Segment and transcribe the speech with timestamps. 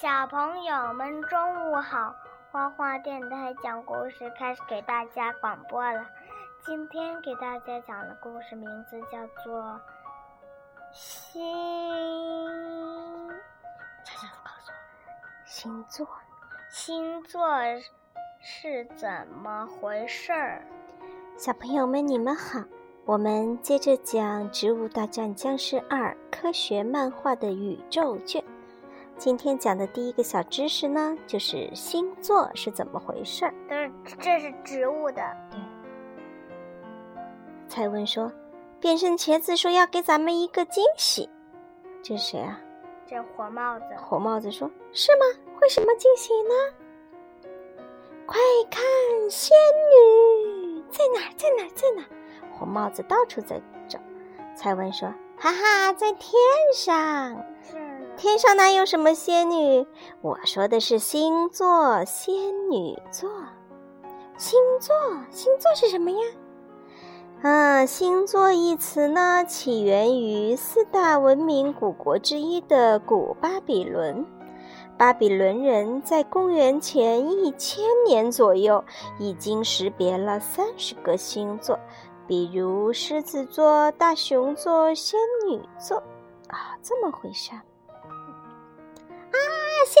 [0.00, 2.16] 小朋友们，中午好！
[2.50, 6.06] 花花电台讲故事开始给大家广播了。
[6.64, 9.60] 今天给大家讲的故事名字叫做
[10.90, 11.44] 《星》。
[14.02, 14.78] 悄悄告诉我，
[15.44, 16.08] 星座，
[16.70, 17.46] 星座
[18.40, 20.62] 是怎么回事儿？
[21.36, 22.60] 小朋友们，你们好！
[23.04, 28.42] 我们接着讲《植物大战僵尸二》科学漫画的宇宙卷。
[29.20, 33.52] 今天讲的第一个小知识呢，就是星座是怎么回事儿。
[33.68, 35.22] 都是这是植物的。
[35.50, 35.60] 对。
[37.68, 38.32] 蔡文说
[38.80, 41.28] ：“变身茄子说要给咱们一个惊喜。”
[42.02, 42.58] 这是谁啊？
[43.06, 43.84] 这火帽子。
[43.98, 45.38] 火帽子说：“是吗？
[45.60, 46.54] 会什么惊喜呢？”
[48.24, 48.80] 快看，
[49.28, 49.54] 仙
[49.92, 51.20] 女在哪？
[51.36, 51.68] 在哪？
[51.74, 52.02] 在哪？
[52.58, 53.98] 火帽子到处在找。
[54.56, 56.32] 蔡文说：“哈哈，在天
[56.74, 57.36] 上。”
[58.20, 59.86] 天上哪有什么仙女？
[60.20, 62.34] 我说的是星座，仙
[62.70, 63.30] 女座。
[64.36, 64.94] 星座，
[65.30, 66.18] 星座是什么呀？
[67.40, 74.26] 啊，星座一词呢，起源于四大文明古国之一的古巴比伦。
[74.98, 78.84] 巴比伦人在公元前一千年左右，
[79.18, 81.80] 已经识别了三十个星座，
[82.26, 85.96] 比如狮子座、大熊座、仙女座。
[86.48, 87.52] 啊，这么回事。
[89.90, 90.00] 仙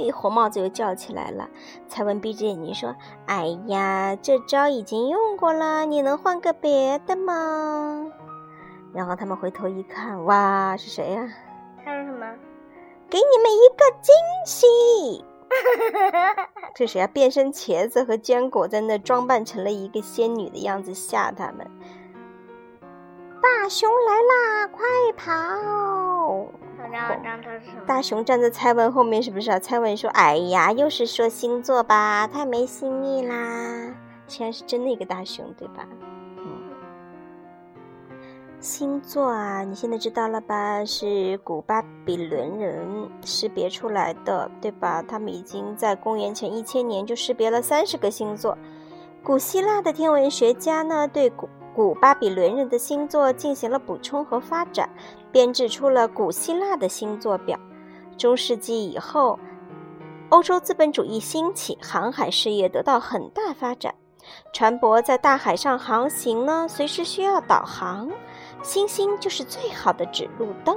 [0.00, 1.46] 女，红帽子又叫起来了。
[1.88, 2.96] 蔡文闭着眼睛说
[3.28, 8.10] ：“哎呀，这招已经用过了，你能换个别的吗？”
[8.94, 11.28] 然后他们回头一看，哇，是谁呀？
[11.84, 12.34] 他说什么？
[13.10, 14.14] 给你们一个惊
[14.46, 15.22] 喜！
[16.74, 17.06] 这谁呀？
[17.06, 21.70] 变身茄子和坚果在那装扮成了一个仙女的样子吓他们。
[23.42, 26.46] 大熊来啦，快跑！
[27.86, 29.58] 大熊站在蔡文后面，是不是啊？
[29.58, 33.94] 蔡文说：“哎呀，又是说星座吧，太没新意啦。”
[34.26, 35.86] 现在是真的一个大熊，对吧？
[36.38, 36.46] 嗯，
[38.58, 40.84] 星座啊，你现在知道了吧？
[40.84, 45.02] 是古巴比伦人识别出来的，对吧？
[45.02, 48.56] 他们已经在公元前一千年就识别了三十个星座。
[49.22, 54.88] 古希腊的天文学家呢，对古古巴比伦人的星座进行了补充和发展，
[55.32, 57.58] 编制出了古希腊的星座表。
[58.16, 59.38] 中世纪以后，
[60.28, 63.92] 欧洲资本主义兴起，航海事业得到很大发展。
[64.52, 68.08] 船舶在大海上航行呢，随时需要导航，
[68.62, 70.76] 星星就是最好的指路灯。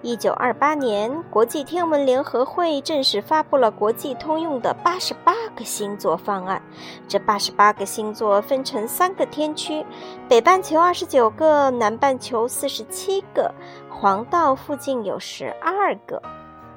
[0.00, 6.62] 一九二八年，国际天文联合会正式发布了国际通用的八十八个星座方案。
[7.08, 9.84] 这八十八个星座分成三个天区：
[10.28, 13.52] 北半球二十九个，南半球四十七个，
[13.90, 16.22] 黄道附近有十二个。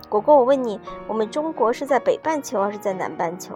[0.09, 3.55] 果果，我问你，我们中国是在北半球还是在南半球？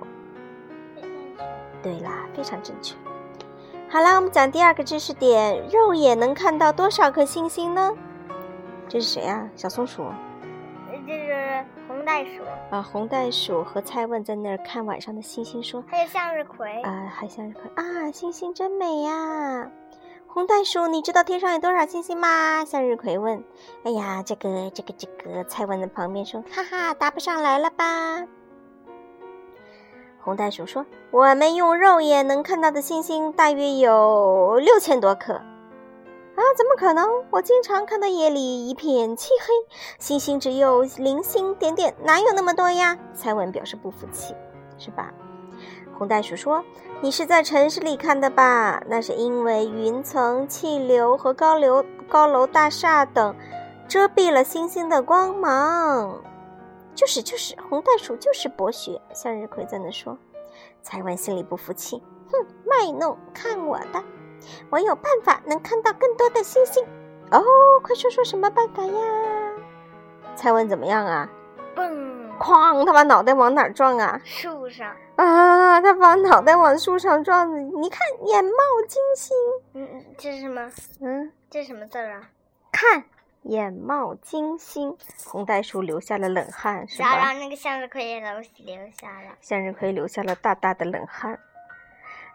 [1.81, 2.95] 对啦，非常正确。
[3.89, 7.91] 好啦，我们讲第二个知识点：肉眼能看到多少颗星星呢？
[8.87, 9.49] 这是谁呀？
[9.55, 10.05] 小松鼠。
[11.87, 12.41] 红袋鼠。
[12.71, 15.83] 啊，红袋鼠和蔡问在那儿看晚上的星星，说。
[15.87, 16.81] 还有向日葵。
[16.81, 19.71] 啊，还向日葵啊，星星真美呀！
[20.27, 22.65] 红袋鼠，你知道天上有多少星星吗？
[22.65, 23.43] 向日葵问。
[23.83, 28.25] 哎呀，这个这个这个，蔡问在旁边说，哈哈，答不上来了吧？
[30.19, 35.39] 红袋鼠说，我们用肉眼能看到的星星大约有六千多颗。
[36.45, 37.09] 啊，怎么可能？
[37.31, 42.95] 我经常看到夜里一片漆黑，星星只有零星点点，哪有那么多呀？
[43.15, 44.35] 蔡文表示不服气，
[44.77, 45.11] 是吧？
[45.97, 46.63] 红袋鼠说
[47.01, 48.79] ：“你是在城市里看的吧？
[48.87, 53.35] 那是因为云层、气流和高楼、高楼大厦等
[53.87, 56.21] 遮蔽了星星的光芒。”
[56.93, 59.01] 就是就是，红袋鼠就是博学。
[59.15, 60.15] 向日葵在那说。
[60.83, 64.03] 蔡文心里不服气，哼，卖弄，看我的！
[64.69, 66.83] 我有办法能看到更多的星星
[67.31, 67.41] 哦！
[67.81, 69.01] 快说说什么办法呀？
[70.35, 71.29] 蔡文怎么样啊？
[71.73, 72.29] 蹦！
[72.39, 72.85] 哐！
[72.85, 74.19] 他把脑袋往哪儿撞啊？
[74.23, 75.79] 树上啊！
[75.81, 77.49] 他把脑袋往树上撞，
[77.81, 78.51] 你看，眼冒
[78.87, 79.35] 金星。
[79.73, 80.69] 嗯，这是什么？
[81.01, 82.29] 嗯，这是什么字啊？
[82.71, 83.05] 看，
[83.43, 84.97] 眼冒金星。
[85.25, 87.15] 红袋鼠流下了冷汗，是吧？
[87.17, 89.35] 然后那个向日葵也流流下了。
[89.41, 91.39] 向日葵流下了大大的冷汗。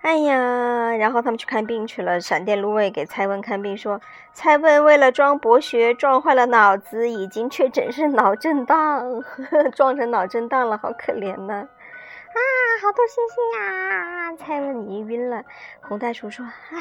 [0.02, 2.18] 哎呀，然后他们去看病去了。
[2.20, 4.00] 闪电芦苇给蔡文看病，说
[4.32, 9.22] ：“蔡文为了装博学，撞坏了脑子，已经确诊是脑震荡，
[9.76, 11.52] 撞成脑震荡了，好可怜呐！”
[12.32, 12.38] 啊，
[12.80, 14.32] 好多星星呀！
[14.38, 15.44] 蔡文已经晕了。
[15.82, 16.78] 红袋鼠说：“唉，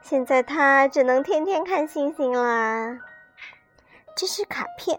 [0.00, 2.98] 现在他只能天天看星星啦。”
[4.16, 4.98] 这是卡片，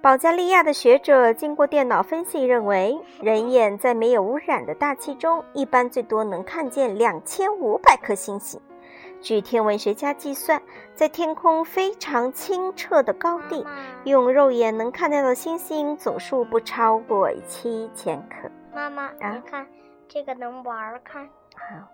[0.00, 8.60] 保加利亚的学者经过电脑分析认为，人眼在没有污染的大气中，一般最多能看见两千五百颗星星。
[9.20, 10.62] 据天文学家计算，
[10.94, 13.66] 在天空非常清澈的高地，
[14.04, 18.48] 用肉眼能看到的星星总数不超过七千颗。
[18.72, 19.66] 妈妈，你看
[20.06, 21.28] 这个能玩儿看？
[21.56, 21.88] 好。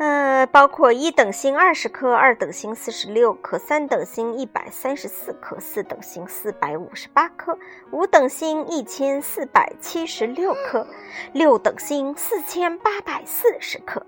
[0.00, 7.58] 呃，包括一等星二十颗，二等星四十六颗，三等星一百三十四颗，四等星四百五十八颗，
[7.92, 10.86] 五等星一千四百七十六颗，
[11.34, 14.02] 六等星四千八百四十颗。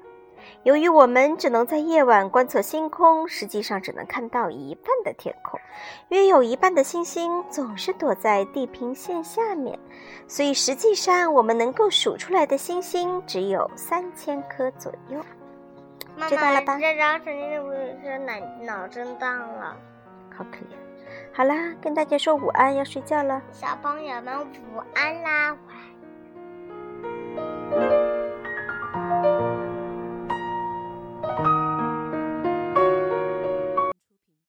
[0.62, 5.60] 由于我们只能在夜晚观测星空，实际上只能看到一半的天空，
[6.08, 9.78] 约有一半的星星总是躲在地平线下面，
[10.26, 15.20] 所以实际上我们能够数出来的星星只有三千颗左右。
[16.28, 16.78] 知道了吧？
[16.78, 18.32] 这张肯定不是脑
[18.64, 19.76] 脑震荡了，
[20.36, 20.76] 好可怜。
[21.34, 23.40] 好啦，跟大家说午安，要睡觉了。
[23.52, 25.58] 小朋友们午安啦，晚。